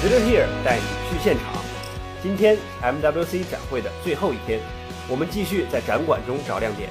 [0.00, 1.60] Peter here 带你去现场。
[2.22, 4.60] 今天 MWC 展会的最后一天，
[5.08, 6.88] 我们继续在展馆中找亮点。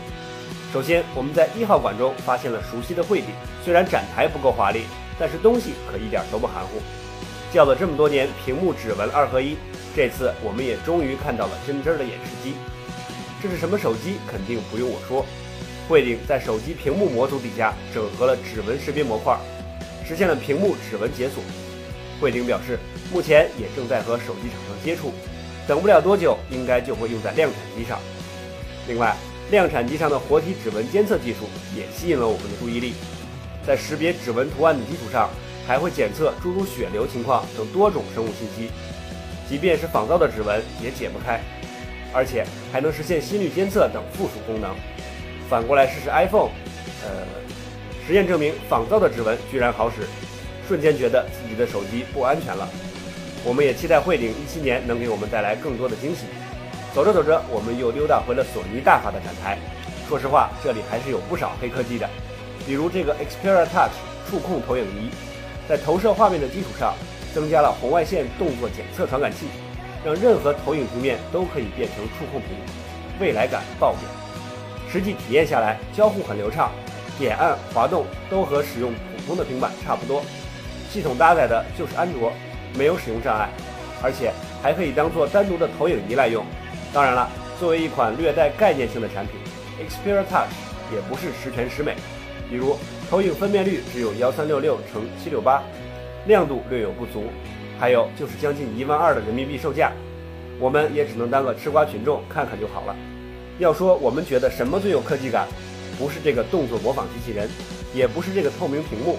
[0.73, 3.29] 首先，我们在一号馆中发现了熟悉的汇顶，
[3.63, 4.81] 虽然展台不够华丽，
[5.17, 6.81] 但是东西可一点都不含糊。
[7.53, 9.55] 叫了这么多年屏幕指纹二合一，
[9.95, 12.55] 这次我们也终于看到了真真的演示机。
[13.41, 14.17] 这是什么手机？
[14.29, 15.25] 肯定不用我说。
[15.87, 19.37] 汇顶在手机屏幕模组底下整合了指纹识别模块，
[20.05, 21.41] 实现了屏幕指纹解锁。
[22.19, 22.77] 汇顶表示，
[23.11, 25.13] 目前也正在和手机厂商接触，
[25.67, 27.99] 等不了多久，应该就会用在量产机上。
[28.87, 29.15] 另外，
[29.51, 32.93] 量产机上的活体指纹监测技术也吸引了我们的注意力，
[33.65, 35.29] 在识别指纹图案的基础上，
[35.67, 38.71] 还会检测诸如血流情况等多种生物信息，
[39.49, 41.39] 即便是仿造的指纹也解不开，
[42.13, 44.75] 而且还能实现心率监测等附属功能。
[45.49, 46.49] 反过来试试 iPhone，
[47.03, 47.25] 呃，
[48.05, 50.07] 实验证明仿造的指纹居然好使，
[50.67, 52.67] 瞬间觉得自己的手机不安全了。
[53.45, 56.25] 我们也期待汇顶一七年能给我们带来更多的惊喜。
[56.93, 59.57] 走着走着，我们又溜达回了索尼大发的展台。
[60.09, 62.09] 说实话，这里还是有不少黑科技的，
[62.65, 63.93] 比如这个 Xperia Touch
[64.29, 65.09] 触控投影仪，
[65.69, 66.95] 在投射画面的基础上，
[67.33, 69.47] 增加了红外线动作检测传感器，
[70.03, 72.49] 让任何投影平面都可以变成触控屏，
[73.19, 74.01] 未来感爆表。
[74.91, 76.71] 实际体验下来，交互很流畅，
[77.19, 80.23] 点按滑动都和使用普通的平板差不多。
[80.91, 82.31] 系统搭载的就是安卓，
[82.77, 83.49] 没有使用障碍，
[84.01, 86.45] 而且还可以当做单独的投影仪来用。
[86.93, 87.29] 当然了，
[87.59, 89.35] 作为一款略带概念性的产品
[89.79, 90.49] ，Xperia Touch
[90.93, 91.95] 也不是十全十美。
[92.49, 92.77] 比如
[93.09, 95.61] 投影分辨率只有幺三六六乘七六八，
[96.27, 97.25] 亮度略有不足，
[97.77, 99.91] 还有就是将近一万二的人民币售价，
[100.57, 102.95] 我们也只能当个吃瓜群众看看就好了。
[103.59, 105.45] 要说我们觉得什么最有科技感，
[105.99, 107.49] 不是这个动作模仿机器人，
[107.93, 109.17] 也不是这个透明屏幕，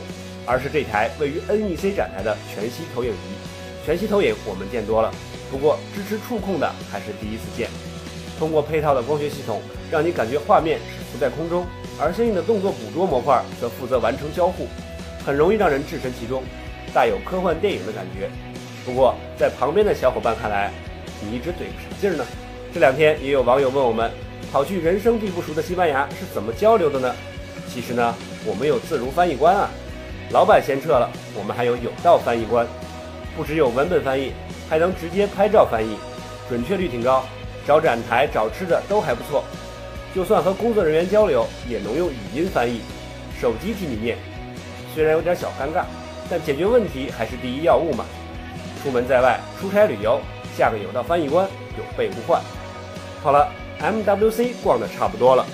[0.49, 3.85] 而是这台位于 NEC 展台的全息投影仪。
[3.85, 5.13] 全息投影我们见多了。
[5.51, 7.69] 不过支持触控的还是第一次见。
[8.39, 9.61] 通过配套的光学系统，
[9.91, 11.67] 让你感觉画面是浮在空中，
[12.01, 14.67] 而相应的动作捕捉模块则负责完成交互，
[15.25, 16.43] 很容易让人置身其中，
[16.95, 18.31] 大有科幻电影的感觉。
[18.85, 20.71] 不过在旁边的小伙伴看来，
[21.21, 22.25] 你一直怼个什么劲儿呢？
[22.73, 24.11] 这两天也有网友问我们，
[24.53, 27.15] 跑去人生地不熟的西班牙是怎么交流的呢？
[27.69, 29.69] 其实呢，我们有自如翻译官啊，
[30.31, 32.67] 老板先撤了，我们还有有道翻译官，
[33.37, 34.33] 不只有文本翻译。
[34.71, 35.97] 还能直接拍照翻译，
[36.47, 37.25] 准确率挺高，
[37.67, 39.43] 找展台、找吃的都还不错。
[40.15, 42.83] 就算和工作人员交流，也能用语音翻译，
[43.41, 44.19] 手机替你念。
[44.95, 45.85] 虽然有点小尴尬，
[46.29, 48.05] 但解决问题还是第一要务嘛。
[48.83, 50.21] 出门在外、出差旅游，
[50.55, 52.43] 下个有道翻译官有备无患。
[53.23, 53.49] 好了
[53.81, 55.47] ，MWC 逛的差不多了，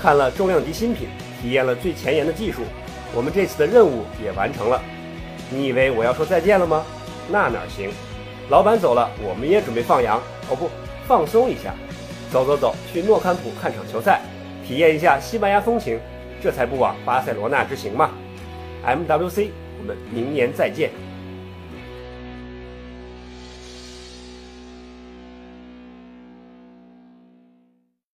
[0.00, 1.08] 看了重量级新品，
[1.42, 2.62] 体验了最前沿的技术，
[3.14, 4.80] 我们这次的任务也完成了。
[5.50, 6.84] 你以为我要说再见了吗？
[7.30, 7.90] 那哪行？
[8.48, 10.68] 老板走了，我们也准备放羊哦，不
[11.06, 11.74] 放松一下，
[12.30, 14.20] 走走走，去诺坎普看场球赛，
[14.66, 15.98] 体验一下西班牙风情，
[16.42, 18.10] 这才不枉巴塞罗那之行嘛。
[18.84, 20.90] MWC，我们明年再见。